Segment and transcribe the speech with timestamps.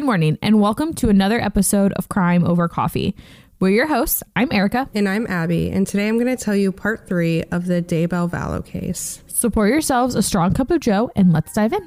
[0.00, 3.14] Good morning, and welcome to another episode of Crime Over Coffee.
[3.60, 4.22] We're your hosts.
[4.34, 4.88] I'm Ericka.
[4.94, 8.30] And I'm Abby, and today I'm going to tell you part three of the Daybell
[8.30, 9.22] Vallow case.
[9.26, 11.86] So pour yourselves a strong cup of Joe, and let's dive in.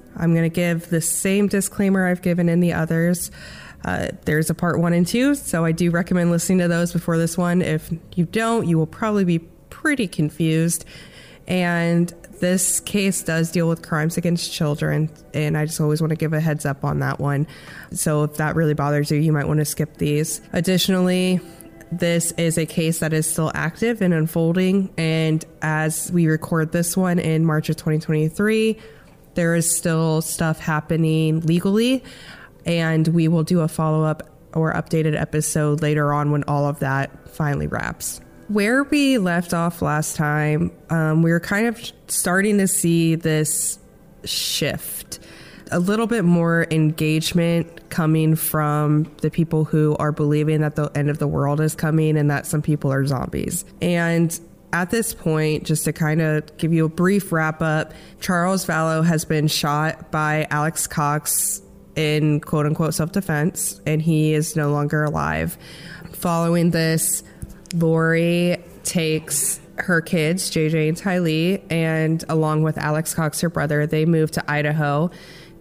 [0.21, 3.31] I'm going to give the same disclaimer I've given in the others.
[3.83, 7.17] Uh, there's a part one and two, so I do recommend listening to those before
[7.17, 7.61] this one.
[7.61, 10.85] If you don't, you will probably be pretty confused.
[11.47, 16.15] And this case does deal with crimes against children, and I just always want to
[16.15, 17.47] give a heads up on that one.
[17.91, 20.41] So if that really bothers you, you might want to skip these.
[20.53, 21.39] Additionally,
[21.91, 24.93] this is a case that is still active and unfolding.
[24.97, 28.77] And as we record this one in March of 2023,
[29.33, 32.03] there is still stuff happening legally.
[32.65, 36.79] And we will do a follow up or updated episode later on when all of
[36.79, 38.21] that finally wraps.
[38.49, 43.79] Where we left off last time, um, we were kind of starting to see this
[44.25, 45.19] shift
[45.71, 51.09] a little bit more engagement coming from the people who are believing that the end
[51.09, 53.63] of the world is coming and that some people are zombies.
[53.81, 54.37] And
[54.73, 59.05] at this point, just to kind of give you a brief wrap up, Charles Vallow
[59.05, 61.61] has been shot by Alex Cox
[61.95, 65.57] in quote unquote self defense, and he is no longer alive.
[66.13, 67.23] Following this,
[67.73, 74.05] Lori takes her kids, JJ and Tylee, and along with Alex Cox, her brother, they
[74.05, 75.11] move to Idaho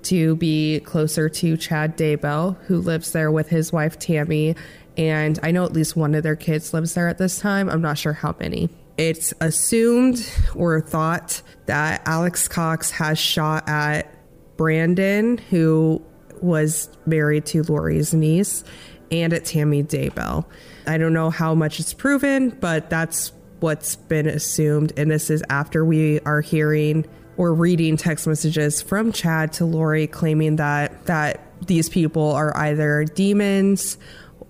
[0.04, 4.56] to be closer to Chad Daybell, who lives there with his wife Tammy.
[4.96, 7.68] And I know at least one of their kids lives there at this time.
[7.68, 8.68] I'm not sure how many.
[9.00, 14.14] It's assumed or thought that Alex Cox has shot at
[14.58, 16.02] Brandon, who
[16.42, 18.62] was married to Lori's niece,
[19.10, 20.44] and at Tammy Daybell.
[20.86, 24.92] I don't know how much it's proven, but that's what's been assumed.
[24.98, 27.06] And this is after we are hearing
[27.38, 33.06] or reading text messages from Chad to Lori claiming that that these people are either
[33.06, 33.96] demons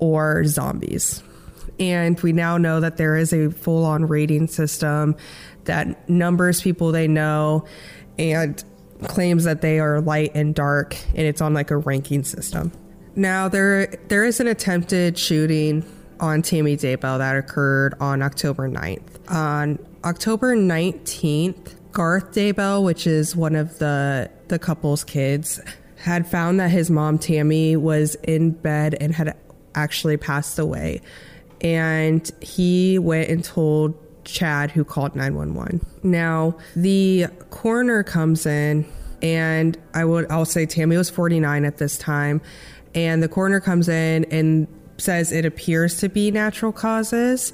[0.00, 1.22] or zombies.
[1.80, 5.16] And we now know that there is a full on rating system
[5.64, 7.64] that numbers people they know
[8.18, 8.62] and
[9.08, 12.70] claims that they are light and dark and it's on like a ranking system.
[13.16, 15.84] Now there there is an attempted shooting
[16.20, 19.30] on Tammy Daybell that occurred on October 9th.
[19.30, 25.60] On October 19th, Garth Daybell, which is one of the the couple's kids,
[25.96, 29.36] had found that his mom Tammy was in bed and had
[29.74, 31.00] actually passed away.
[31.60, 33.94] And he went and told
[34.24, 35.84] Chad who called 911.
[36.02, 38.86] Now, the coroner comes in
[39.22, 42.40] and I would I'll say Tammy was 49 at this time
[42.94, 44.66] and the coroner comes in and
[44.96, 47.52] says it appears to be natural causes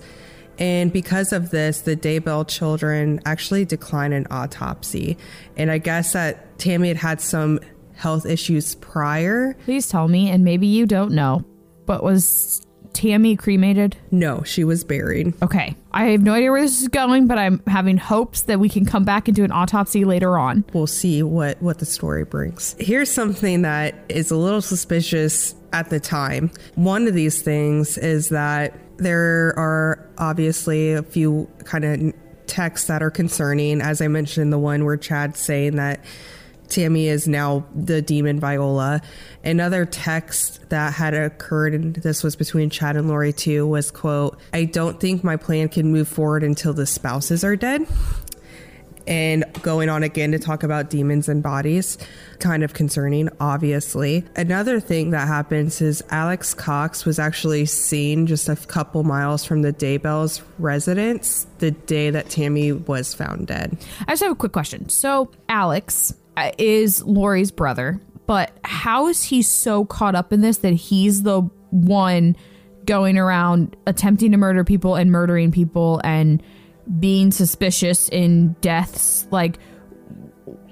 [0.59, 5.19] and because of this, the Daybell children actually decline an autopsy.
[5.57, 7.61] And I guess that Tammy had had some
[7.95, 9.55] health issues prior.
[9.65, 11.45] Please tell me, and maybe you don't know,
[11.85, 13.95] but was Tammy cremated?
[14.11, 15.35] No, she was buried.
[15.43, 15.77] Okay.
[15.93, 18.87] I have no idea where this is going, but I'm having hopes that we can
[18.87, 20.65] come back and do an autopsy later on.
[20.73, 22.75] We'll see what what the story brings.
[22.79, 26.51] Here's something that is a little suspicious at the time.
[26.75, 32.15] One of these things is that there are obviously a few kind of
[32.47, 33.83] texts that are concerning.
[33.83, 36.03] As I mentioned, the one where Chad's saying that
[36.69, 39.01] Tammy is now the demon Viola.
[39.45, 44.39] Another text that had occurred, and this was between Chad and Lori too, was quote,
[44.53, 47.87] I don't think my plan can move forward until the spouses are dead
[49.07, 51.99] and going on again to talk about demons and bodies.
[52.39, 54.25] Kind of concerning, obviously.
[54.35, 59.63] Another thing that happens is Alex Cox was actually seen just a couple miles from
[59.63, 63.77] the Daybell's residence the day that Tammy was found dead.
[64.07, 64.89] I just have a quick question.
[64.89, 66.15] So, Alex
[66.59, 71.43] is Lori's brother, but how is he so caught up in this that he's the
[71.71, 72.37] one
[72.87, 76.43] going around attempting to murder people and murdering people and
[76.99, 79.27] being suspicious in deaths.
[79.31, 79.59] Like,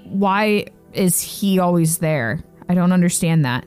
[0.05, 2.43] why is he always there?
[2.69, 3.65] I don't understand that.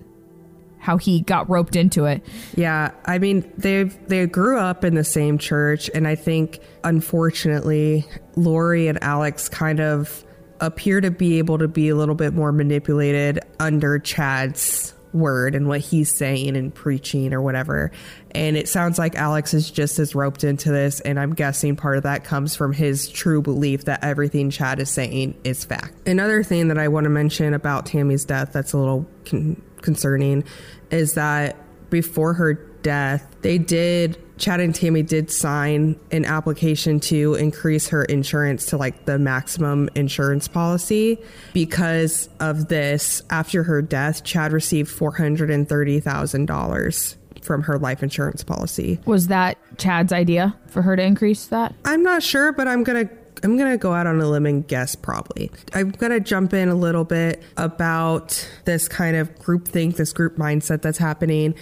[0.79, 2.25] How he got roped into it.
[2.57, 8.07] Yeah, I mean they they grew up in the same church, and I think unfortunately
[8.37, 10.25] Lori and Alex kind of
[10.61, 15.69] appear to be able to be a little bit more manipulated under Chad's word and
[15.69, 17.91] what he's saying and preaching or whatever.
[18.33, 21.01] And it sounds like Alex is just as roped into this.
[21.01, 24.91] And I'm guessing part of that comes from his true belief that everything Chad is
[24.91, 26.07] saying is fact.
[26.07, 30.45] Another thing that I want to mention about Tammy's death that's a little con- concerning
[30.91, 31.57] is that
[31.91, 38.05] before her death, they did Chad and Tammy did sign an application to increase her
[38.05, 41.19] insurance to like the maximum insurance policy.
[41.53, 48.99] Because of this, after her death, Chad received $430,000 from her life insurance policy.
[49.05, 51.75] Was that Chad's idea for her to increase that?
[51.85, 53.15] I'm not sure, but I'm going to
[53.45, 55.49] I'm going to go out on a limb and guess probably.
[55.73, 60.13] I'm going to jump in a little bit about this kind of group think, this
[60.13, 61.55] group mindset that's happening.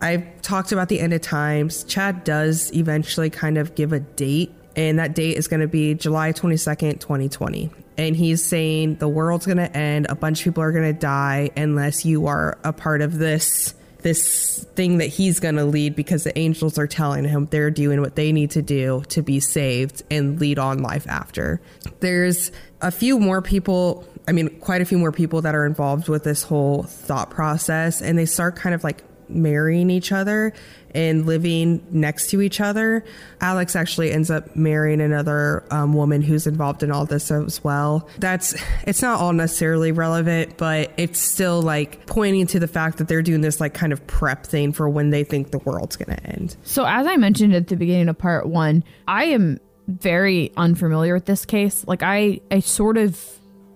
[0.00, 1.84] I've talked about the end of times.
[1.84, 5.94] Chad does eventually kind of give a date, and that date is going to be
[5.94, 7.70] July 22nd, 2020.
[7.98, 10.98] And he's saying the world's going to end, a bunch of people are going to
[10.98, 15.94] die unless you are a part of this this thing that he's going to lead
[15.94, 19.40] because the angels are telling him they're doing what they need to do to be
[19.40, 21.60] saved and lead on life after.
[22.00, 22.50] There's
[22.80, 26.24] a few more people, I mean, quite a few more people that are involved with
[26.24, 30.52] this whole thought process, and they start kind of like marrying each other
[30.94, 33.04] and living next to each other.
[33.40, 38.08] Alex actually ends up marrying another um, woman who's involved in all this as well.
[38.18, 43.08] That's it's not all necessarily relevant, but it's still like pointing to the fact that
[43.08, 46.16] they're doing this like kind of prep thing for when they think the world's going
[46.16, 46.56] to end.
[46.62, 51.26] So, as I mentioned at the beginning of part one, I am very unfamiliar with
[51.26, 51.84] this case.
[51.86, 53.20] Like, I I sort of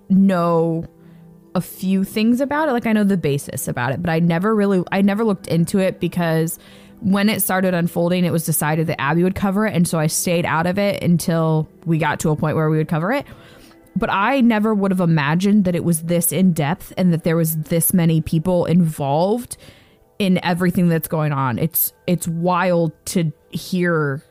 [0.08, 0.84] know
[1.54, 2.72] a few things about it.
[2.72, 5.78] Like I know the basis about it, but I never really I never looked into
[5.78, 6.58] it because
[7.00, 10.06] when it started unfolding, it was decided that Abby would cover it, and so I
[10.06, 13.26] stayed out of it until we got to a point where we would cover it.
[13.96, 17.36] But I never would have imagined that it was this in depth and that there
[17.36, 19.56] was this many people involved
[20.18, 21.58] in everything that's going on.
[21.58, 24.22] It's it's wild to hear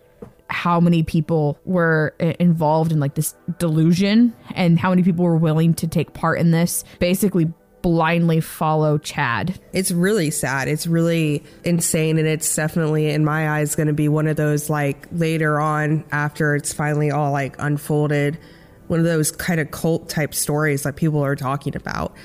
[0.49, 5.37] how many people were uh, involved in like this delusion and how many people were
[5.37, 7.51] willing to take part in this basically
[7.81, 9.59] blindly follow Chad.
[9.73, 10.69] It's really sad.
[10.69, 14.69] It's really insane and it's definitely in my eyes going to be one of those
[14.69, 18.39] like later on after it's finally all like unfolded
[18.87, 22.15] one of those kind of cult type stories that people are talking about.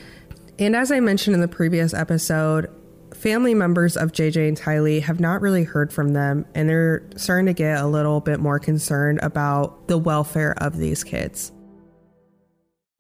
[0.59, 2.71] And as I mentioned in the previous episode,
[3.19, 7.47] family members of JJ and Tylee have not really heard from them, and they're starting
[7.47, 11.53] to get a little bit more concerned about the welfare of these kids.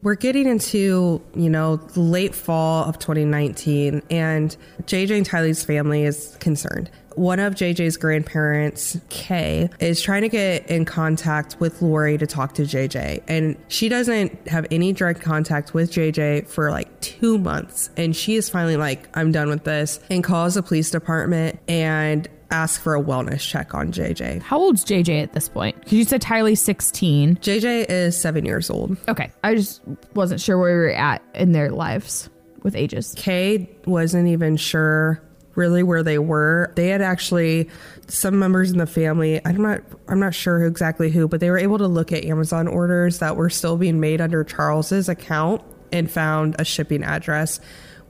[0.02, 6.36] We're getting into, you know, late fall of 2019, and JJ and Tylee's family is
[6.40, 6.90] concerned.
[7.18, 12.54] One of JJ's grandparents, Kay, is trying to get in contact with Lori to talk
[12.54, 13.24] to JJ.
[13.26, 17.90] And she doesn't have any direct contact with JJ for like two months.
[17.96, 22.28] And she is finally like, I'm done with this, and calls the police department and
[22.52, 24.40] ask for a wellness check on JJ.
[24.40, 25.76] How old's JJ at this point?
[25.80, 27.36] Because you said Tylee's 16.
[27.38, 28.96] JJ is seven years old.
[29.08, 29.32] Okay.
[29.42, 29.80] I just
[30.14, 32.30] wasn't sure where we were at in their lives
[32.62, 33.12] with ages.
[33.16, 35.20] Kay wasn't even sure
[35.58, 36.72] really where they were.
[36.76, 37.68] They had actually
[38.06, 41.58] some members in the family, I'm not I'm not sure exactly who, but they were
[41.58, 45.60] able to look at Amazon orders that were still being made under Charles's account
[45.92, 47.60] and found a shipping address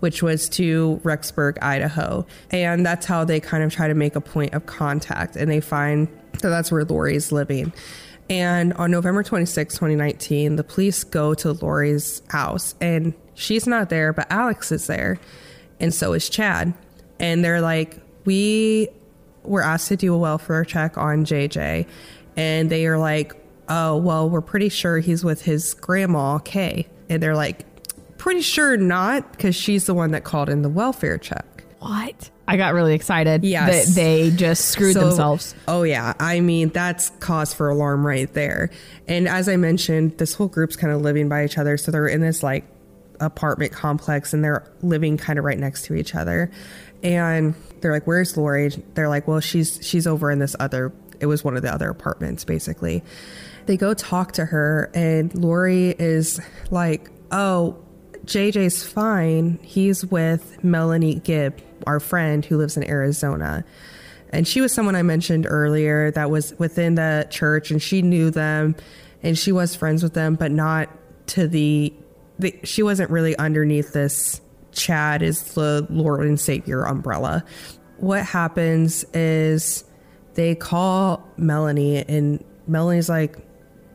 [0.00, 2.24] which was to Rexburg, Idaho.
[2.52, 5.34] And that's how they kind of try to make a point of contact.
[5.34, 7.72] And they find that that's where Lori's living.
[8.30, 14.12] And on November 26, 2019, the police go to Lori's house and she's not there,
[14.12, 15.18] but Alex is there.
[15.80, 16.74] And so is Chad.
[17.20, 18.88] And they're like, We
[19.42, 21.86] were asked to do a welfare check on JJ.
[22.36, 23.34] And they are like,
[23.68, 26.86] Oh, well, we're pretty sure he's with his grandma, Kay.
[27.08, 27.64] And they're like,
[28.18, 31.44] Pretty sure not, because she's the one that called in the welfare check.
[31.80, 32.30] What?
[32.48, 33.88] I got really excited Yes.
[33.88, 35.54] that they just screwed So- themselves.
[35.68, 38.70] Oh yeah, I mean that's cause for alarm right there.
[39.06, 42.06] And as I mentioned, this whole group's kind of living by each other, so they're
[42.08, 42.64] in this like
[43.20, 46.50] apartment complex and they're living kind of right next to each other.
[47.02, 50.92] And they're like, "Where's Lori?" They're like, "Well, she's she's over in this other.
[51.20, 53.02] It was one of the other apartments, basically."
[53.66, 56.40] They go talk to her, and Lori is
[56.70, 57.78] like, "Oh."
[58.24, 59.58] JJ's fine.
[59.62, 63.64] He's with Melanie Gibb, our friend who lives in Arizona.
[64.30, 68.30] And she was someone I mentioned earlier that was within the church and she knew
[68.30, 68.76] them
[69.22, 70.90] and she was friends with them, but not
[71.28, 71.92] to the,
[72.38, 74.40] the she wasn't really underneath this
[74.72, 77.44] Chad is the Lord and Savior umbrella.
[77.98, 79.84] What happens is
[80.34, 83.36] they call Melanie and Melanie's like,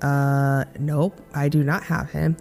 [0.02, 2.36] uh, nope, I do not have him.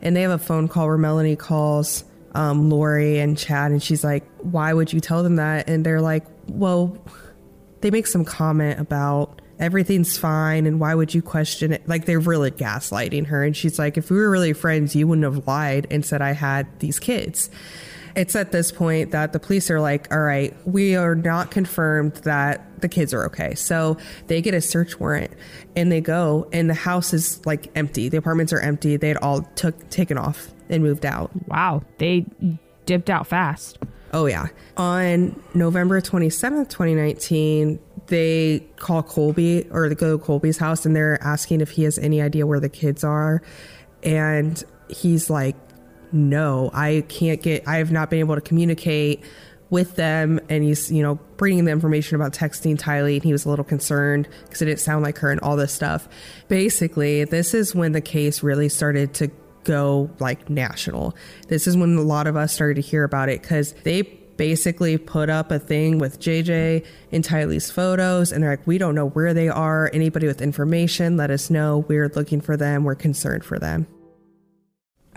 [0.00, 2.04] And they have a phone call where Melanie calls
[2.34, 5.68] um, Lori and Chad, and she's like, why would you tell them that?
[5.68, 6.96] And they're like, well,
[7.80, 11.88] they make some comment about everything's fine and why would you question it?
[11.88, 13.42] Like they're really gaslighting her.
[13.42, 16.32] And she's like, if we were really friends, you wouldn't have lied and said I
[16.32, 17.50] had these kids.
[18.14, 22.14] It's at this point that the police are like, all right, we are not confirmed
[22.24, 23.54] that the kids are okay.
[23.54, 23.96] So
[24.26, 25.32] they get a search warrant
[25.76, 28.08] and they go and the house is like empty.
[28.08, 28.96] The apartments are empty.
[28.96, 31.30] They had all took taken off and moved out.
[31.48, 31.82] Wow.
[31.98, 32.26] They
[32.86, 33.78] dipped out fast.
[34.12, 34.48] Oh yeah.
[34.76, 41.22] On November 27th, 2019, they call Colby or they go to Colby's house and they're
[41.22, 43.42] asking if he has any idea where the kids are.
[44.02, 45.56] And he's like,
[46.12, 49.22] no, I can't get, I have not been able to communicate
[49.70, 50.40] with them.
[50.48, 53.16] And he's, you know, bringing the information about texting Tylee.
[53.16, 55.72] And he was a little concerned because it didn't sound like her and all this
[55.72, 56.08] stuff.
[56.48, 59.30] Basically, this is when the case really started to
[59.64, 61.14] go like national.
[61.48, 64.96] This is when a lot of us started to hear about it because they basically
[64.96, 69.08] put up a thing with JJ and Tylee's photos and they're like, we don't know
[69.10, 69.90] where they are.
[69.92, 71.84] Anybody with information, let us know.
[71.88, 72.84] We're looking for them.
[72.84, 73.86] We're concerned for them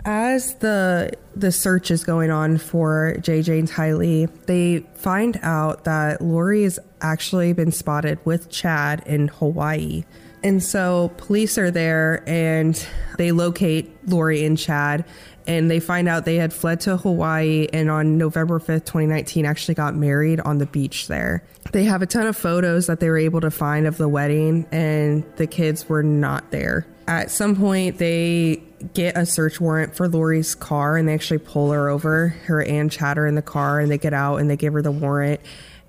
[0.04, 6.20] as the the search is going on for JJ and Tylee, they find out that
[6.20, 10.04] Lori has actually been spotted with Chad in Hawaii.
[10.44, 12.84] And so police are there and
[13.16, 15.04] they locate Lori and Chad
[15.46, 19.74] and they find out they had fled to Hawaii and on November 5th, 2019 actually
[19.74, 21.44] got married on the beach there.
[21.72, 24.66] They have a ton of photos that they were able to find of the wedding
[24.70, 26.86] and the kids were not there.
[27.08, 28.62] At some point they
[28.94, 32.90] get a search warrant for Lori's car and they actually pull her over, her and
[32.90, 35.40] Chatter in the car and they get out and they give her the warrant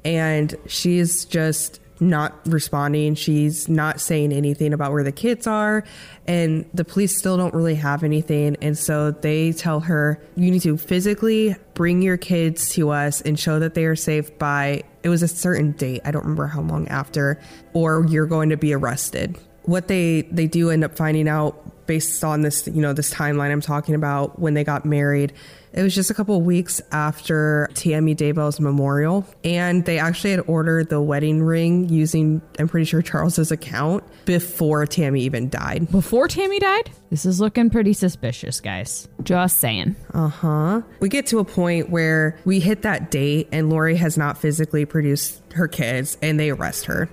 [0.06, 1.80] and she's just
[2.10, 3.16] not responding.
[3.16, 5.84] She's not saying anything about where the kids are.
[6.28, 8.56] And the police still don't really have anything.
[8.62, 13.40] And so they tell her, you need to physically bring your kids to us and
[13.40, 16.02] show that they are safe by, it was a certain date.
[16.06, 17.42] I don't remember how long after,
[17.74, 19.38] or you're going to be arrested.
[19.64, 23.52] What they, they do end up finding out based on this, you know, this timeline
[23.52, 25.34] I'm talking about when they got married
[25.74, 30.90] it was just a couple weeks after Tammy Daybell's memorial, and they actually had ordered
[30.90, 35.90] the wedding ring using, I'm pretty sure, Charles's account before Tammy even died.
[35.92, 36.92] Before Tammy died?
[37.10, 39.08] This is looking pretty suspicious, guys.
[39.24, 39.96] Just saying.
[40.14, 40.82] Uh huh.
[41.00, 44.86] We get to a point where we hit that date, and Lori has not physically
[44.86, 47.10] produced her kids, and they arrest her.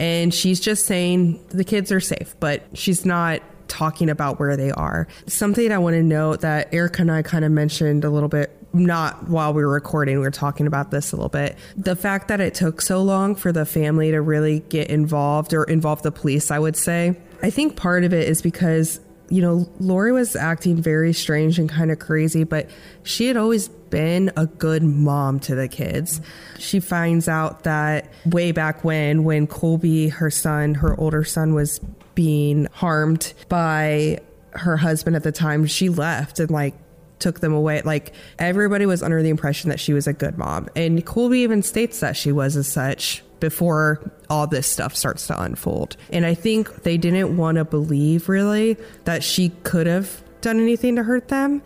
[0.00, 4.70] And she's just saying the kids are safe, but she's not talking about where they
[4.72, 5.08] are.
[5.26, 8.54] Something I want to note that Ericka and I kind of mentioned a little bit
[8.72, 11.56] not while we were recording, we were talking about this a little bit.
[11.76, 15.64] The fact that it took so long for the family to really get involved or
[15.64, 17.16] involve the police, I would say.
[17.42, 19.00] I think part of it is because,
[19.30, 22.68] you know, Lori was acting very strange and kind of crazy, but
[23.04, 26.20] she had always been a good mom to the kids.
[26.58, 31.80] She finds out that way back when, when Colby, her son, her older son, was
[32.14, 34.18] being harmed by
[34.52, 36.74] her husband at the time, she left and like
[37.20, 37.82] took them away.
[37.82, 40.68] Like everybody was under the impression that she was a good mom.
[40.74, 45.42] And Colby even states that she was as such before all this stuff starts to
[45.42, 45.96] unfold.
[46.12, 50.96] And I think they didn't want to believe really that she could have done anything
[50.96, 51.62] to hurt them.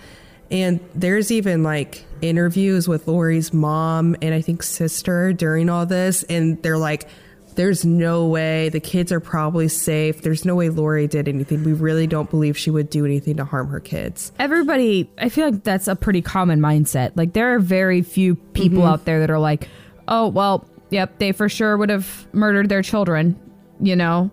[0.50, 6.22] And there's even like interviews with Lori's mom and I think sister during all this.
[6.24, 7.08] And they're like,
[7.54, 10.22] there's no way the kids are probably safe.
[10.22, 11.64] There's no way Lori did anything.
[11.64, 14.32] We really don't believe she would do anything to harm her kids.
[14.38, 17.12] Everybody, I feel like that's a pretty common mindset.
[17.14, 18.88] Like there are very few people mm-hmm.
[18.88, 19.68] out there that are like,
[20.08, 23.38] "Oh, well, yep, they for sure would have murdered their children."
[23.80, 24.30] You know,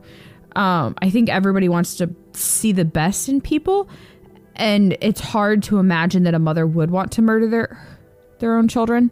[0.55, 3.89] um, I think everybody wants to see the best in people,
[4.55, 7.87] and it's hard to imagine that a mother would want to murder their
[8.39, 9.11] their own children.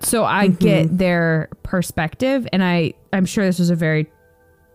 [0.00, 0.58] So I mm-hmm.
[0.58, 4.10] get their perspective, and I I'm sure this was a very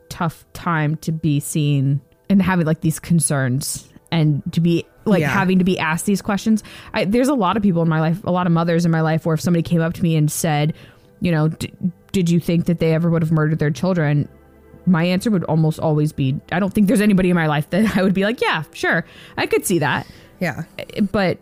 [0.09, 5.29] tough time to be seen and having like these concerns and to be like yeah.
[5.29, 6.63] having to be asked these questions.
[6.93, 9.01] I, there's a lot of people in my life, a lot of mothers in my
[9.01, 10.73] life, where if somebody came up to me and said,
[11.21, 11.49] you know,
[12.11, 14.27] did you think that they ever would have murdered their children?
[14.85, 17.95] My answer would almost always be, I don't think there's anybody in my life that
[17.97, 19.05] I would be like, yeah, sure,
[19.37, 20.07] I could see that.
[20.39, 20.63] Yeah.
[21.11, 21.37] But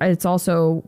[0.00, 0.82] it's also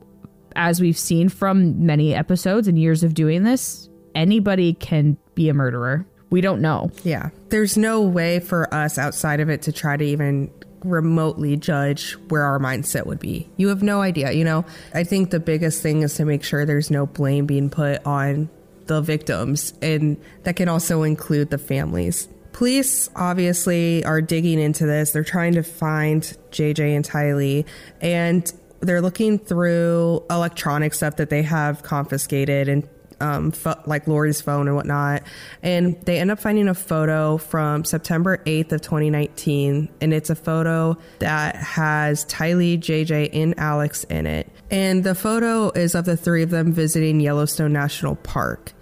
[0.56, 5.54] as we've seen from many episodes and years of doing this, anybody can be a
[5.54, 6.06] murderer.
[6.30, 6.90] We don't know.
[7.02, 7.30] Yeah.
[7.48, 10.50] There's no way for us outside of it to try to even
[10.84, 13.48] remotely judge where our mindset would be.
[13.56, 14.64] You have no idea, you know?
[14.94, 18.48] I think the biggest thing is to make sure there's no blame being put on
[18.86, 22.28] the victims, and that can also include the families.
[22.52, 25.12] Police obviously are digging into this.
[25.12, 27.64] They're trying to find JJ and Tylee,
[28.00, 32.88] and they're looking through electronic stuff that they have confiscated and
[33.20, 35.22] um, fo- like Lori's phone and whatnot.
[35.62, 39.88] And they end up finding a photo from September 8th of 2019.
[40.00, 44.50] And it's a photo that has Tylee, JJ, and Alex in it.
[44.70, 48.72] And the photo is of the three of them visiting Yellowstone National Park.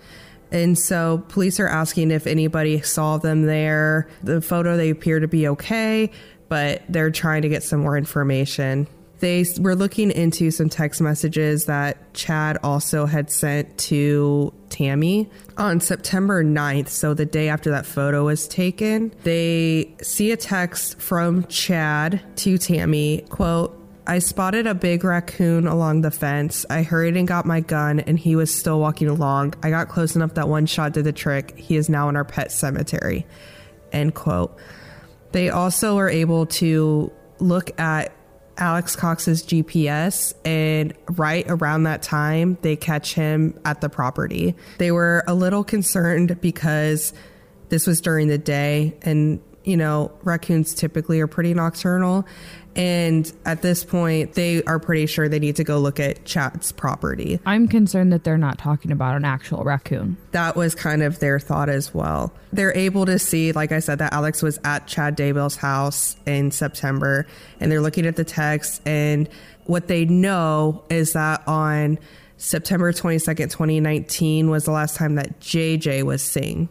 [0.51, 4.09] And so police are asking if anybody saw them there.
[4.23, 6.11] The photo, they appear to be okay,
[6.49, 8.87] but they're trying to get some more information
[9.21, 15.81] they were looking into some text messages that Chad also had sent to Tammy on
[15.81, 19.13] September 9th, so the day after that photo was taken.
[19.25, 23.75] They see a text from Chad to Tammy, quote,
[24.09, 26.65] I spotted a big raccoon along the fence.
[26.71, 29.53] I hurried and got my gun, and he was still walking along.
[29.63, 31.59] I got close enough that one shot did the trick.
[31.59, 33.27] He is now in our pet cemetery.
[33.93, 34.57] End quote.
[35.33, 38.13] They also were able to look at
[38.59, 44.55] Alex Cox's GPS, and right around that time, they catch him at the property.
[44.79, 47.13] They were a little concerned because
[47.69, 52.27] this was during the day, and you know, raccoons typically are pretty nocturnal.
[52.75, 56.73] And at this point, they are pretty sure they need to go look at Chad's
[56.73, 57.39] property.
[57.45, 60.17] I'm concerned that they're not talking about an actual raccoon.
[60.31, 62.33] That was kind of their thought as well.
[62.53, 66.51] They're able to see, like I said, that Alex was at Chad Daybell's house in
[66.51, 67.27] September,
[67.61, 68.81] and they're looking at the text.
[68.87, 69.29] And
[69.65, 71.99] what they know is that on
[72.39, 76.69] September 22nd, 2019, was the last time that JJ was seen.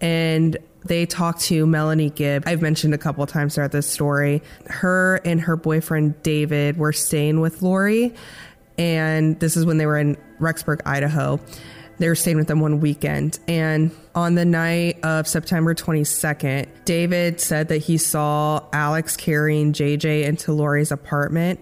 [0.00, 2.44] And they talked to Melanie Gibb.
[2.46, 4.42] I've mentioned a couple times throughout this story.
[4.66, 8.14] Her and her boyfriend David were staying with Lori,
[8.76, 11.40] and this is when they were in Rexburg, Idaho.
[11.98, 13.40] They were staying with them one weekend.
[13.48, 20.24] And on the night of September 22nd, David said that he saw Alex carrying JJ
[20.24, 21.58] into Lori's apartment.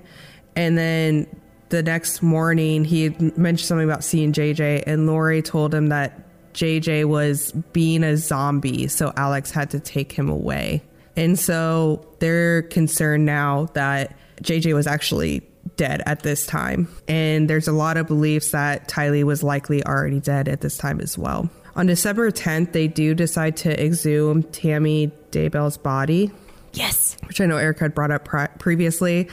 [0.54, 1.26] And then
[1.70, 6.25] the next morning, he mentioned something about seeing JJ, and Lori told him that
[6.56, 10.82] JJ was being a zombie, so Alex had to take him away.
[11.14, 15.42] And so they're concerned now that JJ was actually
[15.76, 16.88] dead at this time.
[17.06, 21.00] And there's a lot of beliefs that Tylee was likely already dead at this time
[21.00, 21.50] as well.
[21.74, 26.30] On December 10th, they do decide to exhume Tammy Daybell's body.
[26.72, 27.18] Yes.
[27.26, 29.28] Which I know Eric had brought up pre- previously.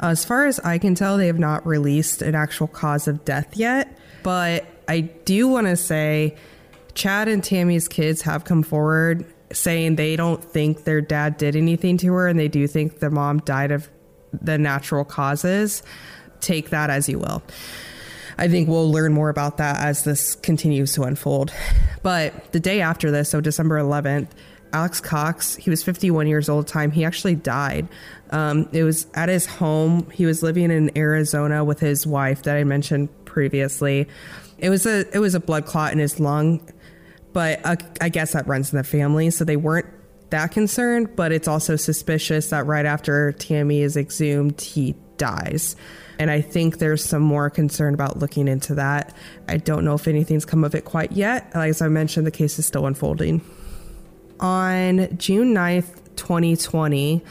[0.00, 3.56] As far as I can tell, they have not released an actual cause of death
[3.56, 3.98] yet.
[4.22, 6.36] But I do want to say
[6.94, 11.96] Chad and Tammy's kids have come forward saying they don't think their dad did anything
[11.98, 13.88] to her and they do think the mom died of
[14.32, 15.82] the natural causes.
[16.40, 17.42] Take that as you will.
[18.36, 21.52] I think we'll learn more about that as this continues to unfold.
[22.02, 24.28] But the day after this, so December 11th,
[24.72, 26.90] Alex Cox, he was 51 years old time.
[26.90, 27.88] He actually died.
[28.30, 30.08] Um, it was at his home.
[30.10, 34.06] He was living in Arizona with his wife that I mentioned previously.
[34.58, 36.60] It was a it was a blood clot in his lung
[37.32, 39.86] but uh, I guess that runs in the family, so they weren't
[40.30, 41.16] that concerned.
[41.16, 45.76] But it's also suspicious that right after Tammy is exhumed, he dies.
[46.18, 49.14] And I think there's some more concern about looking into that.
[49.46, 51.50] I don't know if anything's come of it quite yet.
[51.54, 53.40] As I mentioned, the case is still unfolding.
[54.40, 57.22] On June 9th, 2020,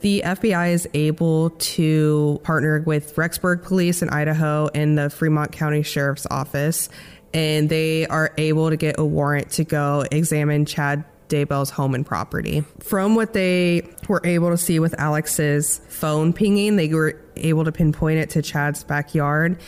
[0.00, 5.82] the FBI is able to partner with Rexburg Police in Idaho and the Fremont County
[5.82, 6.88] Sheriff's Office
[7.34, 12.04] and they are able to get a warrant to go examine Chad Daybell's home and
[12.04, 12.62] property.
[12.80, 17.72] From what they were able to see with Alex's phone pinging, they were able to
[17.72, 19.58] pinpoint it to Chad's backyard.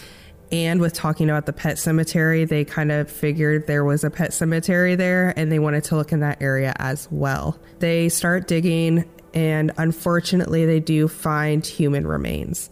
[0.53, 4.33] And with talking about the pet cemetery, they kind of figured there was a pet
[4.35, 7.59] cemetery there and they wanted to look in that area as well.
[7.79, 12.70] They start digging, and unfortunately, they do find human remains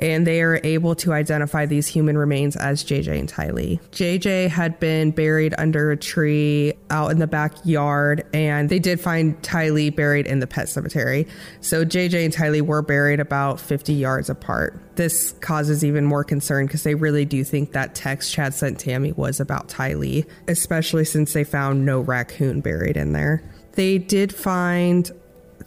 [0.00, 3.80] and they are able to identify these human remains as JJ and Tylee.
[3.90, 9.40] JJ had been buried under a tree out in the backyard, and they did find
[9.42, 11.26] Tylee buried in the pet cemetery.
[11.60, 14.80] So JJ and Tylee were buried about 50 yards apart.
[14.96, 19.12] This causes even more concern because they really do think that text Chad sent Tammy
[19.12, 23.42] was about Tylee, especially since they found no raccoon buried in there.
[23.72, 25.10] They did find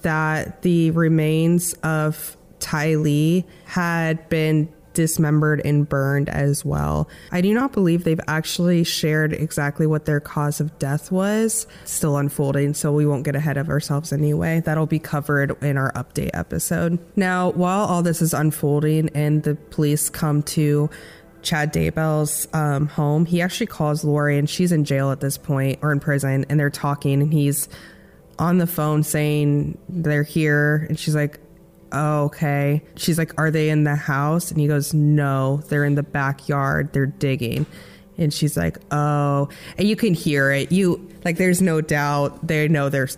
[0.02, 7.10] that the remains of Tylee had been dismembered and burned as well.
[7.32, 11.67] I do not believe they've actually shared exactly what their cause of death was.
[11.86, 14.62] Still unfolding, so we won't get ahead of ourselves anyway.
[14.62, 16.99] That'll be covered in our update episode.
[17.15, 20.89] Now, while all this is unfolding and the police come to
[21.41, 25.80] Chad Daybell's um, home, he actually calls Lori and she's in jail at this point
[25.82, 27.67] or in prison and they're talking and he's
[28.39, 31.39] on the phone saying they're here and she's like,
[31.93, 32.82] oh, okay.
[32.95, 34.51] She's like, are they in the house?
[34.51, 36.91] And he goes, no, they're in the backyard.
[36.93, 37.65] They're digging.
[38.17, 40.71] And she's like, oh, and you can hear it.
[40.71, 43.10] You like, there's no doubt they know they're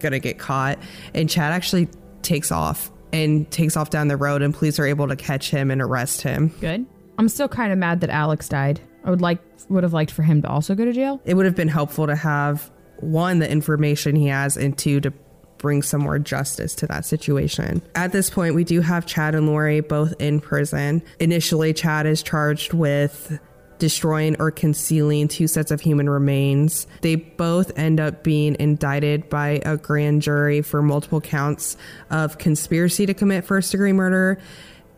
[0.00, 0.78] gonna get caught.
[1.14, 1.88] And Chad actually
[2.22, 5.70] takes off and takes off down the road, and police are able to catch him
[5.70, 6.48] and arrest him.
[6.60, 6.86] Good.
[7.18, 8.80] I'm still kind of mad that Alex died.
[9.04, 11.20] I would like would have liked for him to also go to jail.
[11.24, 15.12] It would have been helpful to have one the information he has, and two to
[15.58, 17.82] bring some more justice to that situation.
[17.94, 21.02] At this point, we do have Chad and Lori both in prison.
[21.20, 23.38] Initially, Chad is charged with
[23.78, 26.86] destroying or concealing two sets of human remains.
[27.00, 31.76] They both end up being indicted by a grand jury for multiple counts
[32.10, 34.40] of conspiracy to commit first degree murder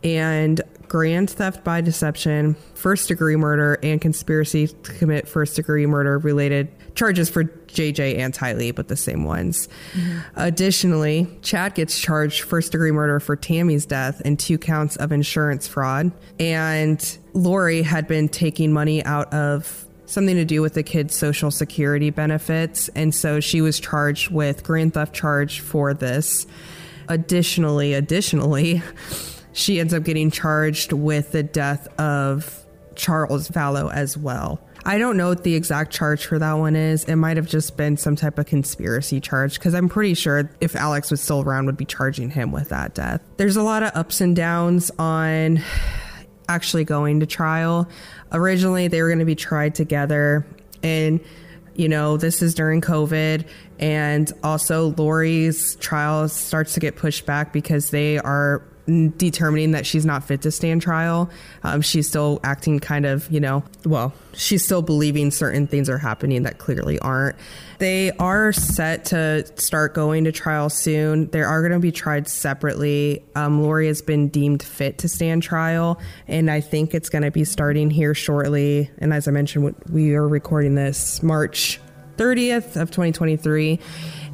[0.05, 6.19] and grand theft by deception, first degree murder, and conspiracy to commit first degree murder
[6.19, 9.69] related charges for JJ and Tylee, but the same ones.
[9.93, 10.19] Mm-hmm.
[10.35, 15.69] Additionally, Chad gets charged first degree murder for Tammy's death and two counts of insurance
[15.69, 16.11] fraud.
[16.41, 21.51] And Lori had been taking money out of something to do with the kid's social
[21.51, 22.89] security benefits.
[22.91, 26.47] And so she was charged with grand theft charge for this.
[27.09, 28.83] Additionally, additionally,
[29.53, 34.61] she ends up getting charged with the death of Charles Vallow as well.
[34.87, 37.03] I don't know what the exact charge for that one is.
[37.05, 40.77] It might have just been some type of conspiracy charge because I'm pretty sure if
[40.77, 43.21] Alex was still around, would be charging him with that death.
[43.37, 45.61] There's a lot of ups and downs on
[46.49, 47.89] actually going to trial.
[48.31, 50.47] Originally, they were going to be tried together,
[50.85, 51.19] and
[51.75, 53.45] you know this is during COVID,
[53.81, 60.07] and also Lori's trial starts to get pushed back because they are determining that she's
[60.07, 61.29] not fit to stand trial.
[61.65, 65.99] Um, she's still acting kind of, you know, well, she's still believing certain things are
[65.99, 67.37] happening that clearly aren't.
[67.79, 71.29] They are set to start going to trial soon.
[71.31, 73.25] They are going to be tried separately.
[73.35, 77.31] Um, Lori has been deemed fit to stand trial, and I think it's going to
[77.31, 78.91] be starting here shortly.
[78.99, 81.81] And as I mentioned, we are recording this March
[82.17, 83.79] 30th of 2023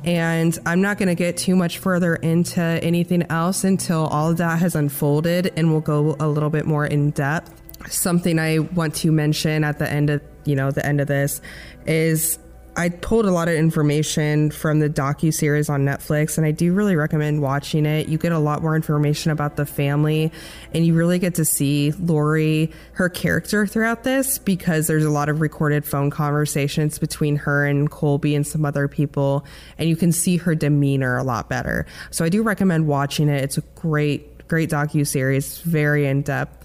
[0.04, 4.36] and I'm not going to get too much further into anything else until all of
[4.38, 7.52] that has unfolded and we'll go a little bit more in depth.
[7.88, 11.40] Something I want to mention at the end of, you know, the end of this
[11.86, 12.38] is
[12.74, 16.72] I pulled a lot of information from the docu series on Netflix, and I do
[16.72, 18.08] really recommend watching it.
[18.08, 20.32] You get a lot more information about the family,
[20.72, 25.28] and you really get to see Lori, her character throughout this, because there's a lot
[25.28, 29.44] of recorded phone conversations between her and Colby and some other people,
[29.76, 31.84] and you can see her demeanor a lot better.
[32.10, 33.44] So I do recommend watching it.
[33.44, 36.58] It's a great, great docu series, very in depth.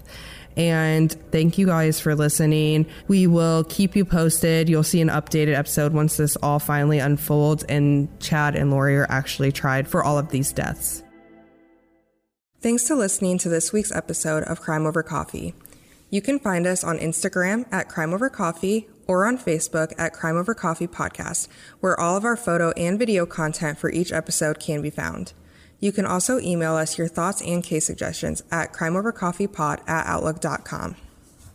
[0.58, 2.86] And thank you guys for listening.
[3.06, 4.68] We will keep you posted.
[4.68, 9.06] You'll see an updated episode once this all finally unfolds and Chad and Lori are
[9.08, 11.04] actually tried for all of these deaths.
[12.60, 15.54] Thanks to listening to this week's episode of Crime Over Coffee.
[16.10, 20.36] You can find us on Instagram at Crime Over Coffee or on Facebook at Crime
[20.36, 21.46] Over Coffee Podcast,
[21.78, 25.34] where all of our photo and video content for each episode can be found.
[25.80, 30.96] You can also email us your thoughts and case suggestions at crimeovercoffeepod at outlook.com.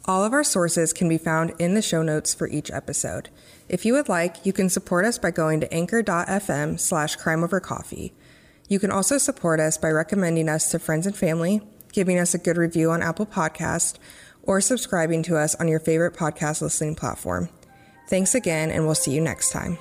[0.06, 3.30] All of our sources can be found in the show notes for each episode.
[3.70, 8.12] If you would like, you can support us by going to anchor.fm slash crimeovercoffee.
[8.68, 11.62] You can also support us by recommending us to friends and family,
[11.94, 13.98] giving us a good review on Apple Podcast,
[14.42, 17.50] or subscribing to us on your favorite podcast listening platform.
[18.10, 19.78] Thanks again, and we'll see you next time.